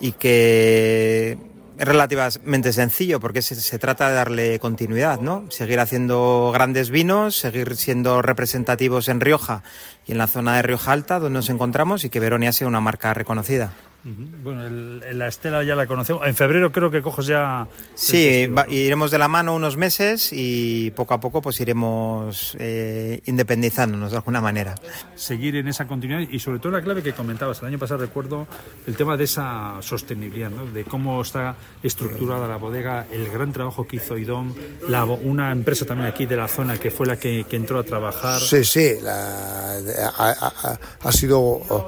y 0.00 0.12
que 0.12 1.36
es 1.78 1.86
relativamente 1.86 2.72
sencillo 2.72 3.20
porque 3.20 3.42
se, 3.42 3.54
se 3.54 3.78
trata 3.78 4.08
de 4.08 4.14
darle 4.14 4.58
continuidad, 4.58 5.20
¿no? 5.20 5.44
Seguir 5.50 5.80
haciendo 5.80 6.50
grandes 6.52 6.90
vinos, 6.90 7.36
seguir 7.36 7.76
siendo 7.76 8.22
representativos 8.22 9.08
en 9.08 9.20
Rioja 9.20 9.62
y 10.06 10.12
en 10.12 10.18
la 10.18 10.26
zona 10.26 10.56
de 10.56 10.62
Rioja 10.62 10.92
Alta 10.92 11.18
donde 11.18 11.38
nos 11.38 11.50
encontramos 11.50 12.04
y 12.04 12.10
que 12.10 12.20
Veronia 12.20 12.52
sea 12.52 12.68
una 12.68 12.80
marca 12.80 13.14
reconocida. 13.14 13.72
Bueno, 14.04 14.66
el- 14.66 15.02
el- 15.08 15.18
la 15.18 15.28
estela 15.28 15.62
ya 15.62 15.76
la 15.76 15.86
conocemos. 15.86 16.26
En 16.26 16.34
febrero 16.34 16.72
creo 16.72 16.90
que 16.90 17.02
coges 17.02 17.26
ya. 17.26 17.68
Sí, 17.94 18.48
iremos 18.68 19.10
de 19.10 19.18
la 19.18 19.28
mano 19.28 19.54
unos 19.54 19.76
meses 19.76 20.30
y 20.32 20.90
poco 20.92 21.14
a 21.14 21.20
poco 21.20 21.40
pues 21.40 21.60
iremos 21.60 22.56
eh, 22.58 23.20
independizándonos 23.26 24.10
de 24.10 24.16
alguna 24.16 24.40
manera. 24.40 24.74
seguir 25.14 25.54
en 25.56 25.68
esa 25.68 25.86
continuidad 25.86 26.28
y 26.28 26.38
sobre 26.40 26.58
todo 26.58 26.72
la 26.72 26.82
clave 26.82 27.02
que 27.02 27.12
comentabas 27.12 27.60
el 27.60 27.68
año 27.68 27.78
pasado 27.78 28.00
recuerdo 28.00 28.46
el 28.88 28.96
tema 28.96 29.16
de 29.16 29.24
esa 29.24 29.76
sostenibilidad 29.80 30.50
¿no? 30.50 30.66
de 30.66 30.82
cómo 30.84 31.22
está 31.22 31.54
estructurada 31.82 32.48
la 32.48 32.56
bodega 32.56 33.06
el 33.12 33.28
gran 33.30 33.52
trabajo 33.52 33.86
que 33.86 33.96
hizo 33.96 34.18
Idom 34.18 34.52
la 34.88 35.04
bo- 35.04 35.14
una 35.22 35.52
empresa 35.52 35.84
también 35.86 36.08
aquí 36.08 36.26
de 36.26 36.36
la 36.36 36.48
zona 36.48 36.76
que 36.78 36.90
fue 36.90 37.06
la 37.06 37.16
que, 37.18 37.44
que 37.48 37.54
entró 37.56 37.78
a 37.78 37.84
trabajar 37.84 38.40
Sí, 38.40 38.64
sí, 38.64 38.94
la- 39.00 39.78
ha, 40.16 40.30
ha- 40.30 40.78
ha 41.02 41.12
sido 41.12 41.38
oh, 41.40 41.86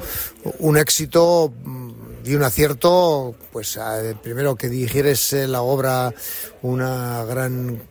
un 0.58 0.76
éxito 0.76 1.52
mm, 1.64 1.92
y 2.26 2.34
un 2.34 2.42
acierto, 2.42 3.34
pues 3.52 3.78
primero 4.22 4.56
que 4.56 4.68
dirigieres 4.68 5.32
eh, 5.34 5.46
la 5.46 5.60
obra 5.62 6.14
una 6.62 7.22
gran, 7.24 7.82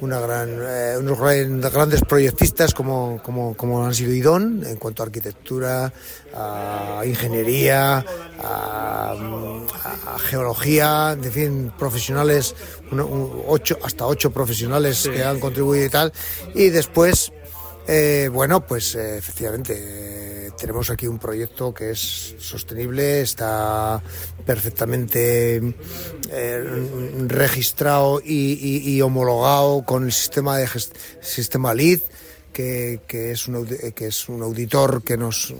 una 0.00 0.20
gran, 0.20 0.58
eh, 0.62 0.94
unos 0.98 1.18
gran- 1.18 1.60
grandes 1.62 2.02
proyectistas 2.02 2.74
como, 2.74 3.18
como, 3.22 3.56
como 3.56 3.84
han 3.86 3.94
sido 3.94 4.12
Idón 4.12 4.62
en 4.66 4.76
cuanto 4.76 5.02
a 5.02 5.06
arquitectura, 5.06 5.90
a 6.34 7.02
ingeniería, 7.06 8.04
a, 8.42 9.12
a- 9.14 10.14
a 10.14 10.18
geología, 10.18 11.16
en 11.20 11.32
fin, 11.32 11.72
profesionales, 11.78 12.54
uno- 12.92 13.06
un- 13.06 13.42
ocho, 13.46 13.78
hasta 13.82 14.06
ocho 14.06 14.30
profesionales 14.30 15.08
que 15.10 15.24
han 15.24 15.40
contribuido 15.40 15.86
y 15.86 15.88
tal, 15.90 16.12
y 16.54 16.68
después 16.68 17.32
eh, 17.90 18.28
bueno, 18.30 18.60
pues 18.66 18.94
eh, 18.96 19.16
efectivamente 19.16 19.72
tenemos 20.58 20.90
aquí 20.90 21.06
un 21.06 21.18
proyecto 21.18 21.72
que 21.72 21.90
es 21.90 22.34
sostenible, 22.38 23.20
está 23.20 24.02
perfectamente 24.44 25.56
eh, 26.30 26.88
registrado 27.26 28.20
y, 28.24 29.00
homologado 29.00 29.84
con 29.84 30.04
el 30.04 30.12
sistema 30.12 30.58
de 30.58 30.68
sistema 31.20 31.74
LEED, 31.74 32.00
que, 32.52 33.00
que 33.06 33.30
es 33.30 33.46
un 33.46 33.66
que 33.94 34.06
es 34.06 34.28
un 34.28 34.42
auditor 34.42 35.02
que 35.02 35.16
nos 35.16 35.54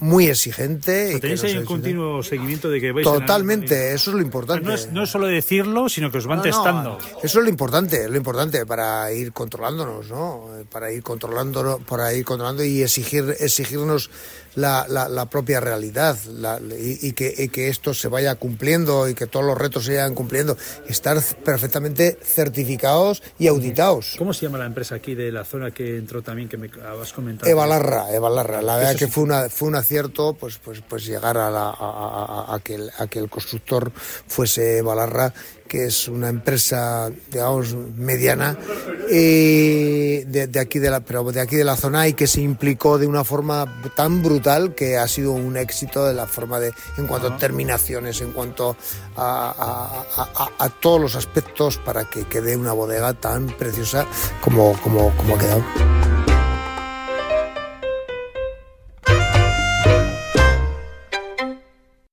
muy 0.00 0.26
exigente. 0.26 1.14
y 1.16 1.20
tenéis 1.20 1.42
ahí 1.44 1.56
un 1.56 1.64
continuo 1.64 2.22
seguimiento 2.22 2.68
de 2.68 2.80
que 2.80 2.92
vais 2.92 3.06
en- 3.06 3.12
Totalmente, 3.12 3.92
eso 3.94 4.10
es 4.10 4.16
lo 4.16 4.22
importante. 4.22 4.64
no 4.64 4.74
es, 4.74 4.92
no 4.92 5.02
es 5.04 5.10
solo 5.10 5.26
decirlo 5.26 5.88
sino 5.88 6.10
que 6.10 6.18
os 6.18 6.26
van 6.26 6.38
No, 6.38 6.44
no, 6.44 6.50
testando 6.50 6.98
eso 7.22 7.38
es 7.38 7.44
lo 7.44 7.48
importante, 7.48 8.04
es 8.04 8.10
lo 8.10 8.16
importante 8.16 8.64
para 8.66 9.10
ir 9.12 9.32
controlándonos, 9.32 10.08
¿no? 10.10 10.48
Para 10.70 10.92
ir 10.92 11.02
controlando, 11.02 11.80
para 11.88 12.12
ir 12.14 12.24
controlando 12.24 12.62
y 12.64 12.82
exigir, 12.82 13.36
exigirnos 13.40 14.10
la, 14.56 14.86
la- 14.88 15.08
la 15.08 15.26
propia 15.26 15.60
realidad 15.60 16.18
la- 16.34 16.58
y, 16.78 16.98
y 17.08 17.12
que, 17.12 17.32
y 17.36 17.48
que 17.48 17.68
esto 17.68 17.94
se 17.94 18.08
vaya 18.08 18.34
cumpliendo 18.34 19.08
y 19.08 19.14
que 19.14 19.26
todos 19.28 19.46
los 19.46 19.56
retos 19.56 19.84
se 19.84 19.92
vayan 19.96 20.14
cumpliendo. 20.14 20.56
Estar 20.88 21.18
perfectamente 21.44 22.18
certificados 22.22 23.22
y 23.38 23.46
auditados. 23.46 24.14
¿cómo 24.18 24.32
se 24.34 24.46
llama 24.46 24.58
la 24.58 24.66
empresa 24.66 24.96
aquí 24.96 25.14
de 25.14 25.30
la 25.30 25.44
zona 25.44 25.70
que 25.70 25.96
entró 25.96 26.22
también 26.22 26.48
que 26.48 26.56
me 26.56 26.68
has 27.00 27.12
comentado? 27.12 27.50
Eva 27.50 27.66
Larra, 27.66 28.12
Eva 28.12 28.28
Larra. 28.30 28.60
La 28.62 28.76
verdad 28.76 28.90
Eso 28.92 28.98
que 28.98 29.06
sí. 29.06 29.12
fue 29.12 29.22
una 29.24 29.48
fue 29.48 29.68
un 29.68 29.76
acierto, 29.76 30.34
pues 30.34 30.58
pues 30.58 30.80
pues 30.88 31.04
llegar 31.06 31.36
a, 31.38 31.50
la, 31.50 31.68
a, 31.68 31.70
a- 31.70 32.44
a- 32.50 32.54
a 32.54 32.60
que 32.60 32.74
el, 32.74 32.90
a 32.98 33.06
que 33.06 33.18
el 33.18 33.28
constructor 33.28 33.92
fuese 34.26 34.78
Eva 34.78 34.94
Larra, 34.94 35.32
que 35.68 35.86
es 35.86 36.08
una 36.08 36.28
empresa, 36.28 37.10
digamos, 37.30 37.74
mediana, 37.74 38.56
de 39.08 40.58
aquí 40.60 40.78
de 40.78 40.90
la 40.90 41.00
pero 41.00 41.24
de 41.32 41.40
aquí 41.40 41.56
de 41.56 41.64
la 41.64 41.76
zona 41.76 42.08
y 42.08 42.12
que 42.14 42.26
se 42.26 42.40
implicó 42.40 42.98
de 42.98 43.06
una 43.06 43.24
forma 43.24 43.66
tan 43.96 44.22
brutal 44.22 44.45
que 44.74 44.96
ha 44.96 45.08
sido 45.08 45.32
un 45.32 45.56
éxito 45.56 46.04
de 46.06 46.14
la 46.14 46.26
forma 46.26 46.60
de 46.60 46.72
en 46.98 47.06
cuanto 47.08 47.26
a 47.28 47.36
terminaciones, 47.36 48.20
en 48.20 48.32
cuanto 48.32 48.76
a, 49.16 49.50
a- 49.50 50.22
a- 50.22 50.44
a- 50.44 50.64
a 50.64 50.68
todos 50.68 51.00
los 51.00 51.16
aspectos 51.16 51.78
para 51.78 52.04
que 52.08 52.24
quede 52.28 52.56
una 52.56 52.72
bodega 52.72 53.12
tan 53.14 53.46
preciosa 53.48 54.06
como 54.40 54.72
como 54.82 55.10
como 55.16 55.34
ha 55.34 55.38
quedado. 55.38 56.15